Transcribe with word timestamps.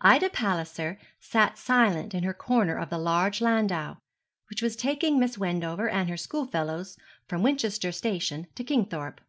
Ida 0.00 0.30
Palliser 0.30 0.98
sat 1.20 1.56
silent 1.56 2.12
in 2.12 2.24
her 2.24 2.34
corner 2.34 2.76
of 2.76 2.90
the 2.90 2.98
large 2.98 3.40
landau 3.40 3.98
which 4.48 4.60
was 4.60 4.74
taking 4.74 5.16
Miss 5.20 5.38
Wendover 5.38 5.88
and 5.88 6.08
her 6.08 6.16
schoolfellows 6.16 6.96
from 7.28 7.44
Winchester 7.44 7.92
station 7.92 8.48
to 8.56 8.64
Kingthorpe. 8.64 9.20